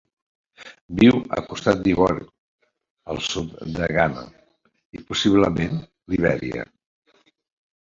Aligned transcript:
Viu 1.01 1.19
a 1.37 1.41
Costa 1.49 1.73
d'Ivori, 1.87 2.25
el 3.15 3.21
sud 3.27 3.53
de 3.77 3.91
Ghana 3.93 4.25
i, 4.31 5.05
possiblement, 5.13 5.81
Libèria. 6.17 6.69